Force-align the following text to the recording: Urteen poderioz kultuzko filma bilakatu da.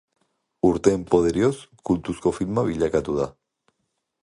Urteen 0.69 1.03
poderioz 1.11 1.51
kultuzko 1.91 2.33
filma 2.39 2.65
bilakatu 2.73 3.19
da. 3.21 3.31